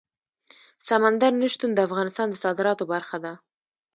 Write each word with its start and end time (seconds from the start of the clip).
سمندر 0.87 1.31
نه 1.41 1.47
شتون 1.53 1.71
د 1.73 1.79
افغانستان 1.87 2.27
د 2.29 2.35
صادراتو 2.43 2.83
برخه 2.93 3.17
ده. 3.23 3.33